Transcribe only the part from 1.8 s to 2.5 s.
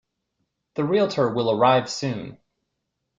soon.